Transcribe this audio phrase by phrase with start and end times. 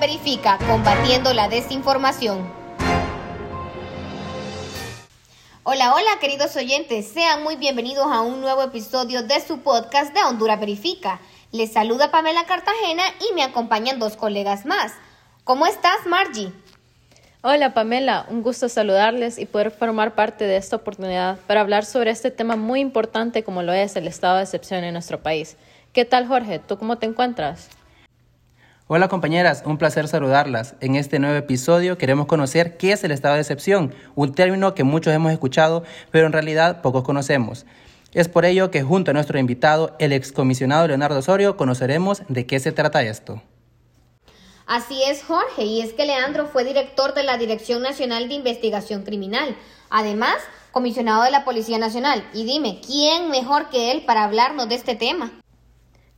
[0.00, 2.48] Verifica, combatiendo la desinformación.
[5.64, 10.22] Hola, hola queridos oyentes, sean muy bienvenidos a un nuevo episodio de su podcast de
[10.22, 11.20] Honduras Verifica.
[11.50, 14.92] Les saluda Pamela Cartagena y me acompañan dos colegas más.
[15.42, 16.52] ¿Cómo estás, Margie?
[17.42, 22.12] Hola Pamela, un gusto saludarles y poder formar parte de esta oportunidad para hablar sobre
[22.12, 25.56] este tema muy importante como lo es el estado de excepción en nuestro país.
[25.92, 26.60] ¿Qué tal Jorge?
[26.60, 27.68] ¿Tú cómo te encuentras?
[28.90, 30.74] Hola compañeras, un placer saludarlas.
[30.80, 34.82] En este nuevo episodio queremos conocer qué es el estado de excepción, un término que
[34.82, 37.66] muchos hemos escuchado, pero en realidad pocos conocemos.
[38.14, 42.60] Es por ello que junto a nuestro invitado, el excomisionado Leonardo Osorio, conoceremos de qué
[42.60, 43.42] se trata esto.
[44.66, 49.02] Así es, Jorge, y es que Leandro fue director de la Dirección Nacional de Investigación
[49.02, 49.54] Criminal,
[49.90, 50.36] además,
[50.72, 52.26] comisionado de la Policía Nacional.
[52.32, 55.30] Y dime, ¿quién mejor que él para hablarnos de este tema?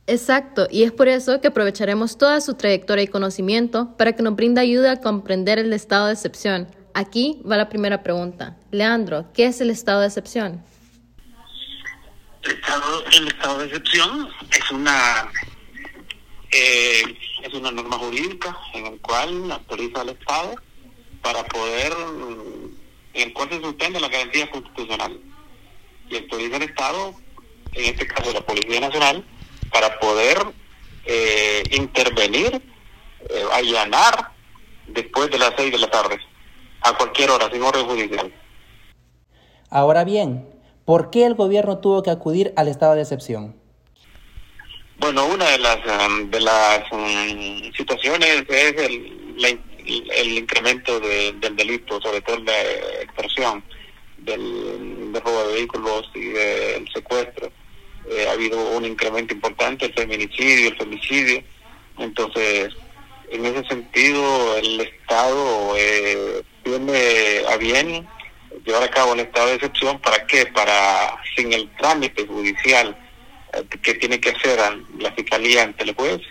[0.07, 4.35] Exacto, y es por eso que aprovecharemos toda su trayectoria y conocimiento para que nos
[4.35, 6.67] brinde ayuda a comprender el estado de excepción.
[6.93, 8.57] Aquí va la primera pregunta.
[8.71, 10.63] Leandro, ¿qué es el estado de excepción?
[12.43, 15.31] El estado, el estado de excepción es una
[16.51, 20.55] eh, es una norma jurídica en el cual autoriza al Estado
[21.21, 21.93] para poder,
[23.13, 25.19] en el cual se suspende la garantía constitucional
[26.09, 27.13] y autoriza al Estado,
[27.73, 29.25] en este caso la Policía Nacional,
[29.71, 30.37] para poder
[31.05, 32.61] eh, intervenir,
[33.29, 34.31] eh, allanar
[34.87, 36.19] después de las seis de la tarde,
[36.81, 38.33] a cualquier hora, sin orden judicial.
[39.69, 40.47] Ahora bien,
[40.85, 43.55] ¿por qué el gobierno tuvo que acudir al estado de excepción?
[44.97, 49.59] Bueno, una de las um, de las um, situaciones es el,
[50.15, 52.61] el incremento del delito, sobre todo la
[53.01, 53.63] extorsión,
[54.19, 57.51] del, robo de vehículos y del secuestro.
[58.09, 61.43] Eh, ha habido un incremento importante, el feminicidio, el femicidio.
[61.97, 62.73] Entonces,
[63.29, 68.07] en ese sentido, el Estado eh, tiene a bien
[68.65, 69.99] llevar a cabo el estado de excepción.
[69.99, 70.45] ¿Para qué?
[70.47, 72.97] Para, sin el trámite judicial
[73.81, 74.59] que tiene que hacer
[74.97, 76.21] la fiscalía ante el juez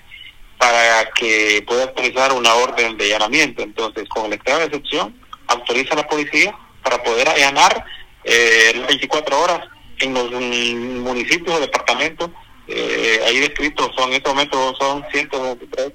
[0.58, 3.62] para que pueda autorizar una orden de allanamiento.
[3.62, 7.84] Entonces, con el estado de excepción, autoriza a la policía para poder allanar
[8.24, 9.60] eh, las 24 horas
[10.00, 12.30] en los municipios o departamentos.
[12.66, 15.92] Eh, ahí descritos son, en estos momentos son 123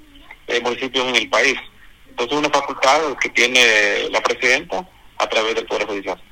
[0.48, 1.56] eh, municipios en el país.
[2.08, 6.22] Entonces, una facultad que tiene la presidenta a través del Poder Judicial.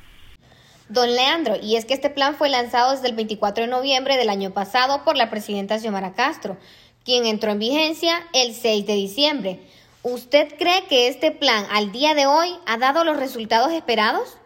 [0.87, 4.29] Don Leandro, y es que este plan fue lanzado desde el 24 de noviembre del
[4.29, 6.57] año pasado por la presidenta Xiomara Castro,
[7.03, 9.59] quien entró en vigencia el 6 de diciembre.
[10.03, 14.37] ¿Usted cree que este plan al día de hoy ha dado los resultados esperados?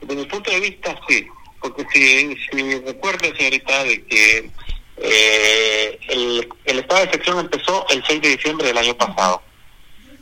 [0.00, 1.26] Desde mi punto de vista, sí,
[1.60, 4.50] porque si, si recuerda, señorita, de que
[4.98, 9.42] eh, el, el estado de excepción empezó el 6 de diciembre del año pasado,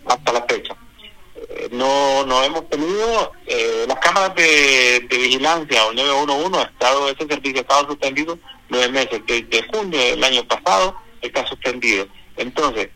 [0.06, 0.76] hasta la fecha.
[1.70, 7.58] No, no hemos tenido eh, las cámaras de, vigilancia o 911 ha estado ese servicio
[7.58, 12.06] ha estado suspendido nueve meses desde junio del año pasado está suspendido.
[12.36, 12.88] Entonces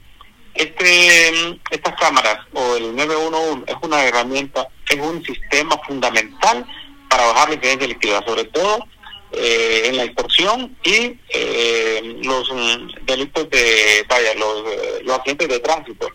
[0.54, 6.66] este estas cámaras o el 911 es una herramienta es un sistema fundamental
[7.10, 8.87] para bajar la incidencia delictiva sobre todo
[9.32, 14.65] eh, en la extorsión y eh, los mm, delitos de vaya los
[15.03, 16.09] los accidentes de tránsito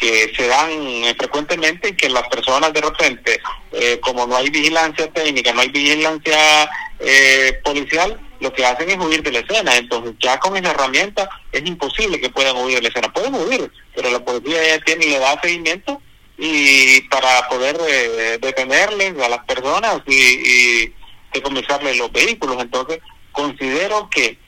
[0.00, 3.38] que se dan eh, frecuentemente y que las personas de repente,
[3.72, 8.96] eh, como no hay vigilancia técnica, no hay vigilancia eh, policial, lo que hacen es
[8.96, 9.76] huir de la escena.
[9.76, 13.12] Entonces ya con esa herramienta es imposible que puedan huir de la escena.
[13.12, 16.00] Pueden huir, pero la policía ya tiene y le da seguimiento
[16.40, 17.76] y para poder
[18.40, 20.94] detenerles a las personas y, y
[21.32, 22.56] decomisarles los vehículos.
[22.60, 22.98] Entonces
[23.32, 24.38] considero que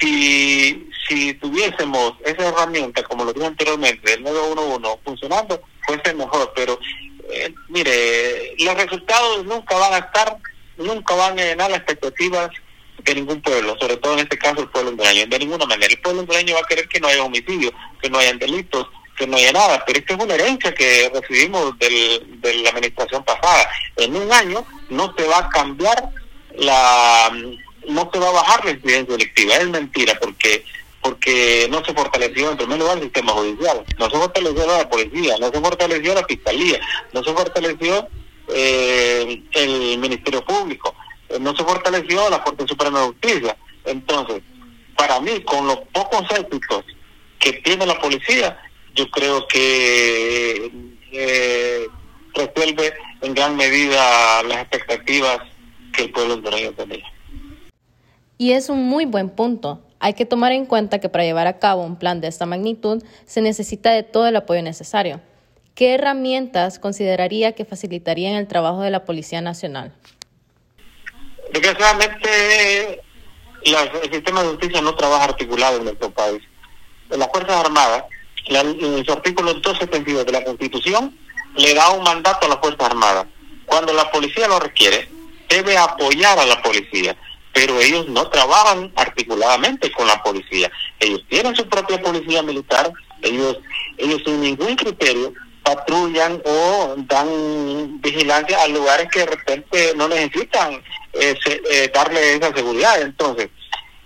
[0.00, 6.52] si si tuviésemos esa herramienta, como lo dije anteriormente, del 911 funcionando, fuese mejor.
[6.54, 6.78] Pero,
[7.30, 10.36] eh, mire, los resultados nunca van a estar,
[10.76, 12.50] nunca van a llenar las expectativas
[13.02, 15.26] de ningún pueblo, sobre todo en este caso el pueblo hondureño.
[15.26, 15.92] De ninguna manera.
[15.92, 17.72] El pueblo hondureño va a querer que no haya homicidio,
[18.02, 18.86] que no haya delitos,
[19.18, 19.82] que no nada.
[19.86, 23.68] Pero esta es una herencia que recibimos del, de la administración pasada.
[23.96, 26.10] En un año no se va a cambiar
[26.56, 27.30] la
[27.88, 29.56] no se va a bajar la incidencia delictiva.
[29.56, 30.64] Es mentira, porque
[31.00, 35.36] porque no se fortaleció en primer lugar el sistema judicial, no se fortaleció la policía,
[35.38, 36.80] no se fortaleció la fiscalía,
[37.12, 38.08] no se fortaleció
[38.48, 40.94] eh, el Ministerio Público,
[41.28, 43.56] eh, no se fortaleció la Corte Suprema de Justicia.
[43.84, 44.42] Entonces,
[44.96, 46.84] para mí, con los pocos éxitos
[47.38, 48.60] que tiene la policía,
[48.94, 50.70] yo creo que
[51.12, 51.86] eh,
[52.34, 55.38] resuelve en gran medida las expectativas
[55.92, 57.04] que el pueblo hondureño tenía.
[58.38, 61.58] Y es un muy buen punto Hay que tomar en cuenta que para llevar a
[61.58, 65.20] cabo un plan de esta magnitud se necesita de todo el apoyo necesario.
[65.74, 69.92] ¿Qué herramientas consideraría que facilitarían el trabajo de la Policía Nacional?
[71.52, 73.00] Desgraciadamente,
[73.64, 76.42] el sistema de justicia no trabaja articulado en nuestro país.
[77.08, 78.04] Las Fuerzas Armadas,
[78.48, 81.16] en su artículo 272 de la Constitución,
[81.56, 83.26] le da un mandato a las Fuerzas Armadas.
[83.66, 85.08] Cuando la policía lo requiere,
[85.48, 87.16] debe apoyar a la policía,
[87.52, 90.70] pero ellos no trabajan articuladamente con la policía.
[91.00, 92.92] Ellos tienen su propia policía militar,
[93.22, 93.58] ellos,
[93.96, 100.82] ellos sin ningún criterio patrullan o dan vigilancia a lugares que de repente no necesitan
[101.12, 103.02] eh, eh, darle esa seguridad.
[103.02, 103.50] Entonces,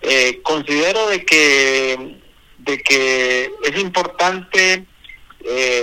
[0.00, 2.21] eh, considero de que
[2.64, 4.84] de que es importante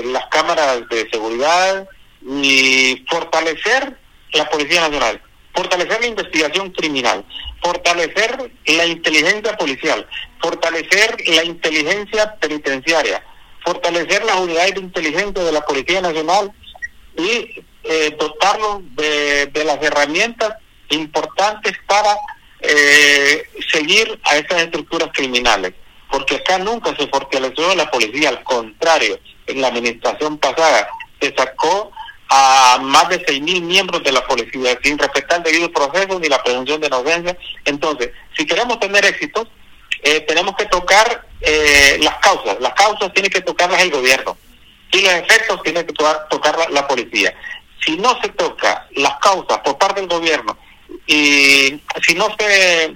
[0.06, 1.88] las cámaras de seguridad
[2.26, 3.98] y fortalecer
[4.34, 5.22] la Policía Nacional,
[5.54, 7.26] fortalecer la investigación criminal,
[7.62, 10.08] fortalecer la inteligencia policial,
[10.42, 13.24] fortalecer la inteligencia penitenciaria,
[13.66, 16.52] fortalecer las unidades de inteligencia de la Policía Nacional
[17.18, 20.56] y eh, dotarlos de, las herramientas
[20.90, 22.16] importantes para
[22.62, 25.74] eh, seguir a esas estructuras criminales.
[26.30, 30.88] Porque acá nunca se fortaleció la policía, al contrario, en la administración pasada
[31.20, 31.92] se sacó
[32.30, 36.44] a más de 6.000 miembros de la policía sin respetar el debido proceso ni la
[36.44, 37.36] presunción de inocencia.
[37.66, 39.48] Entonces, si queremos tener éxitos,
[40.04, 42.58] eh, tenemos que tocar eh, las causas.
[42.60, 44.38] Las causas tiene que tocarlas el gobierno
[44.92, 46.28] y los efectos tiene que tocar,
[46.70, 47.34] la, policía.
[47.84, 50.56] Si no se toca las causas por parte del gobierno
[51.08, 52.94] y si no se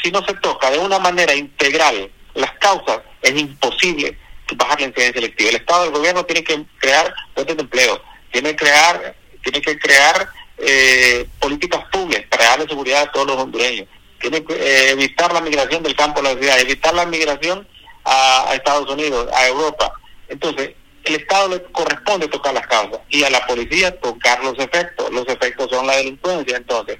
[0.00, 4.16] si no se toca de una manera integral las causas, es imposible
[4.54, 5.50] bajar la incidencia electiva.
[5.50, 8.02] El Estado, el gobierno tiene que crear fuentes de empleo,
[8.32, 10.28] tiene que crear, tiene que crear
[10.58, 13.88] eh, políticas públicas para darle seguridad a todos los hondureños
[14.18, 17.66] tiene que eh, evitar la migración del campo a la ciudad, evitar la migración
[18.04, 19.92] a, Estados Unidos, a Europa.
[20.28, 20.70] Entonces,
[21.04, 25.10] el Estado le corresponde tocar las causas y a la policía tocar los efectos.
[25.10, 26.56] Los efectos son la delincuencia.
[26.56, 26.98] Entonces,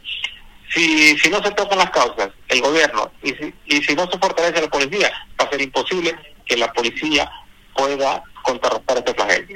[0.72, 4.18] si, si no se tocan las causas, el gobierno, y si, y si no se
[4.18, 5.10] fortalece la policía,
[5.40, 7.30] va a ser imposible que la policía
[7.76, 9.46] pueda contrarrestar este flagelo.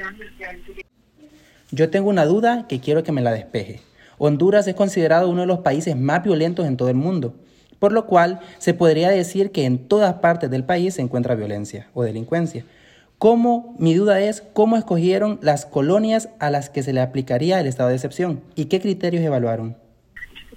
[1.71, 3.81] Yo tengo una duda que quiero que me la despeje.
[4.17, 7.33] Honduras es considerado uno de los países más violentos en todo el mundo
[7.83, 11.89] por lo cual se podría decir que en todas partes del país se encuentra violencia
[11.93, 12.63] o delincuencia.
[13.17, 17.67] ¿Cómo, mi duda es, cómo escogieron las colonias a las que se le aplicaría el
[17.67, 19.75] estado de excepción y qué criterios evaluaron?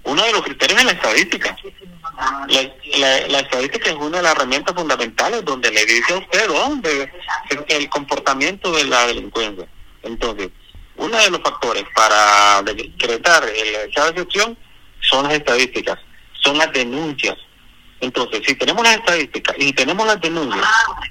[0.07, 1.57] Uno de los criterios es la estadística.
[2.97, 7.11] La, estadística es una de las herramientas fundamentales donde le dice a usted dónde
[7.67, 9.67] el comportamiento de la delincuencia.
[10.03, 10.49] Entonces,
[10.95, 14.57] uno de los factores para decretar de excepción
[15.01, 15.99] son las estadísticas
[16.41, 17.35] son las denuncias.
[17.99, 20.65] Entonces, si tenemos las estadísticas y tenemos las denuncias,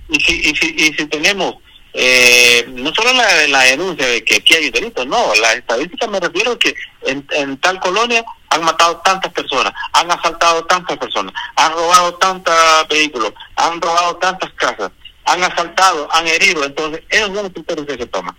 [0.08, 1.56] y si, y si, y si tenemos
[1.92, 6.20] eh, no solo la, la denuncia de que aquí hay delitos, no, la estadística me
[6.20, 6.74] refiero a que
[7.06, 12.54] en, en tal colonia han matado tantas personas, han asaltado tantas personas, han robado tantos
[12.88, 14.90] vehículos, han robado tantas casas,
[15.24, 18.36] han asaltado, han herido, entonces esos son los criterios que se toman.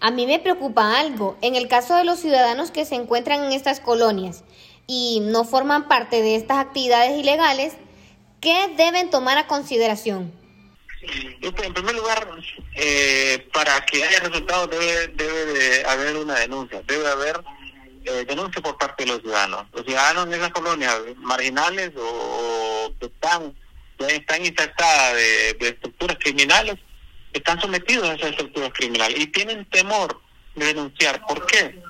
[0.00, 3.52] A mí me preocupa algo, en el caso de los ciudadanos que se encuentran en
[3.52, 4.44] estas colonias,
[4.86, 7.74] y no forman parte de estas actividades ilegales,
[8.40, 10.32] ¿qué deben tomar a consideración?
[11.40, 12.26] En primer lugar,
[12.76, 17.42] eh, para que haya resultados debe, debe de haber una denuncia, debe haber
[18.04, 19.66] eh, denuncia por parte de los ciudadanos.
[19.72, 23.54] Los ciudadanos de esas colonias marginales o, que están,
[23.98, 24.42] están
[25.14, 26.76] de, de estructuras criminales,
[27.32, 30.20] están sometidos a esas estructuras criminales y tienen temor
[30.54, 31.24] de denunciar.
[31.26, 31.80] ¿Por qué?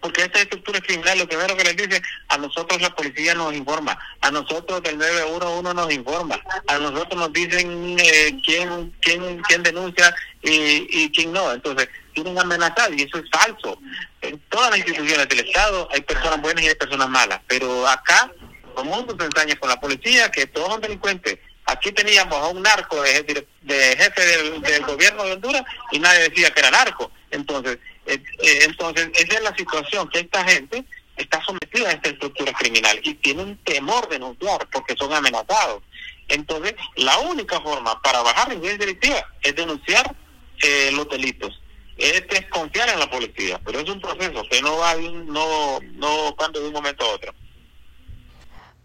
[0.00, 3.98] Porque esta estructura criminal lo primero que les dice, a nosotros la policía nos informa,
[4.20, 10.14] a nosotros del 911 nos informa, a nosotros nos dicen eh, quién, quién, quién denuncia
[10.42, 11.52] y, quién no.
[11.52, 13.78] Entonces, tienen amenazado y eso es falso.
[14.20, 18.30] En todas las instituciones del Estado hay personas buenas y hay personas malas, pero acá
[18.74, 21.38] todo mundo se ensaña con la policía que todos son delincuentes.
[21.66, 24.22] Aquí teníamos a un narco de, de jefe
[24.60, 25.62] del gobierno de Honduras
[25.92, 27.10] y nadie decía que era narco.
[27.34, 30.84] Entonces, eh, eh, entonces, esa es la situación, que esta gente
[31.16, 35.82] está sometida a esta estructura criminal y tienen temor de denunciar porque son amenazados.
[36.28, 40.14] Entonces, la única forma para bajar la incidencia delictiva es denunciar
[40.62, 41.60] eh, los delitos.
[41.96, 46.60] Es desconfiar en la policía, pero es un proceso que no va no, no cambia
[46.60, 47.34] de un momento a otro.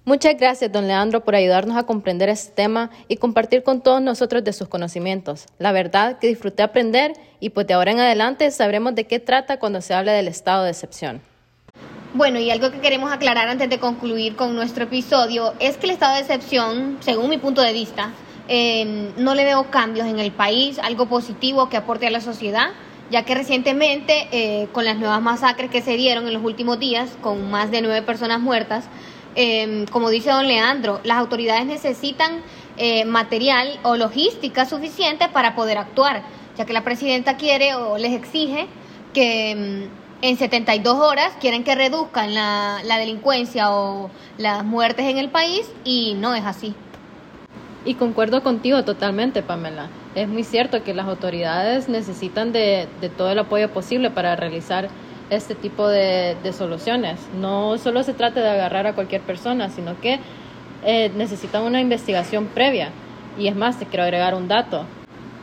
[0.10, 4.44] Muchas gracias, don Leandro, por ayudarnos a comprender este tema y compartir con todos nosotros
[4.44, 5.46] de sus conocimientos.
[5.60, 9.60] La verdad que disfruté aprender y pues de ahora en adelante sabremos de qué trata
[9.60, 11.22] cuando se habla del estado de excepción.
[12.16, 15.92] Bueno, y algo que queremos aclarar antes de concluir con nuestro episodio es que el
[15.92, 18.10] estado de excepción, según mi punto de vista,
[18.48, 22.70] eh, no le veo cambios en el país, algo positivo que aporte a la sociedad,
[23.12, 27.12] ya que recientemente, eh, con las nuevas masacres que se dieron en los últimos días,
[27.22, 28.86] con más de nueve personas muertas,
[29.36, 32.42] eh, como dice don Leandro, las autoridades necesitan
[33.08, 36.24] material o logística suficiente para poder actuar,
[36.58, 38.68] ya que la presidenta quiere o les exige
[39.14, 39.90] que
[40.22, 45.72] en 72 horas quieren que reduzcan la, la, delincuencia o las muertes en el país
[45.84, 46.76] y no es así.
[47.86, 49.88] Y concuerdo contigo totalmente, Pamela.
[50.16, 54.90] Es muy cierto que las autoridades necesitan de, de todo el apoyo posible para realizar
[55.30, 57.20] este tipo de, de, soluciones.
[57.40, 60.20] No solo se trata de agarrar a cualquier persona, sino que
[60.84, 62.90] eh, necesitan una investigación previa.
[63.38, 64.86] Y es más, te quiero agregar un dato.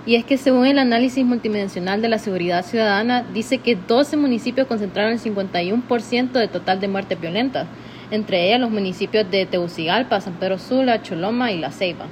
[0.07, 4.69] Y es que según el análisis multidimensional de la seguridad ciudadana, dice que 12 municipios
[4.69, 7.67] concentraron el 51% de total de muertes violentas,
[8.13, 12.07] entre ellas los municipios de Tegucigalpa, San Pedro Sula, Choloma y La Ceiba.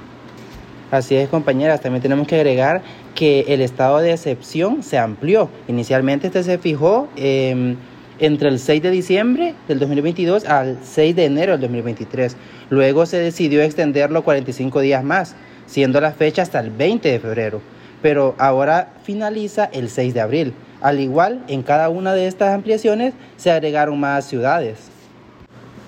[0.91, 1.79] Así es, compañeras.
[1.79, 2.81] También tenemos que agregar
[3.15, 5.49] que el estado de excepción se amplió.
[5.67, 7.75] Inicialmente este se fijó eh,
[8.19, 12.35] entre el 6 de diciembre del 2022 al 6 de enero del 2023.
[12.69, 17.61] Luego se decidió extenderlo 45 días más, siendo la fecha hasta el 20 de febrero
[18.05, 20.53] pero ahora finaliza el 6 de abril.
[20.79, 24.77] Al igual, en cada una de estas ampliaciones se agregaron más ciudades.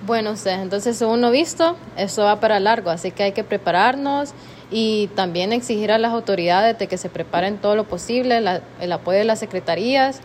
[0.08, 4.34] Bueno, entonces según lo visto, eso va para largo, así que hay que prepararnos
[4.72, 8.38] y también exigir a las autoridades de que se preparen todo lo posible,
[8.80, 10.20] el apoyo de las secretarías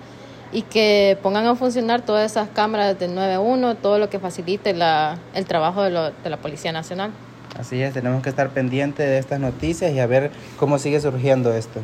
[0.53, 5.47] y que pongan a funcionar todas esas cámaras del 911, todo lo que facilite el
[5.47, 7.11] trabajo de, de la Policía Nacional.
[7.59, 11.53] Así es, tenemos que estar pendientes de estas noticias y a ver cómo sigue surgiendo
[11.55, 11.81] esto.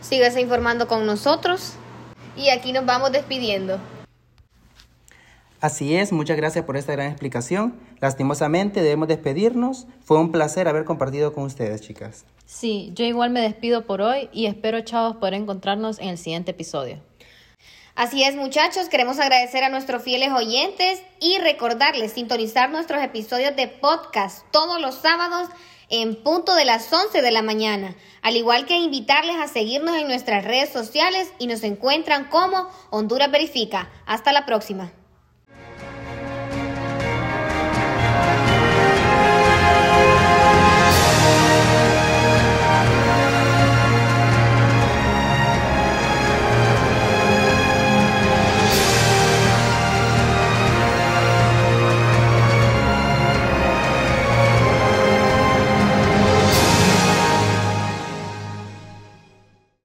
[0.00, 1.74] Síguese informando con nosotros
[2.36, 3.78] y aquí nos vamos despidiendo.
[5.62, 7.78] Así es, muchas gracias por esta gran explicación.
[8.00, 9.86] Lastimosamente debemos despedirnos.
[10.04, 12.24] Fue un placer haber compartido con ustedes, chicas.
[12.46, 16.50] Sí, yo igual me despido por hoy y espero, chavos, poder encontrarnos en el siguiente
[16.50, 16.98] episodio.
[17.94, 23.68] Así es, muchachos, queremos agradecer a nuestros fieles oyentes y recordarles sintonizar nuestros episodios de
[23.68, 25.48] podcast todos los sábados
[25.90, 30.08] en punto de las 11 de la mañana, al igual que invitarles a seguirnos en
[30.08, 33.90] nuestras redes sociales y nos encuentran como Honduras Verifica.
[34.06, 34.90] Hasta la próxima.